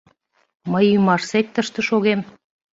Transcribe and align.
Мый 0.71 0.85
ӱмашсек 0.97 1.47
тыште 1.53 1.81
шогем. 1.89 2.19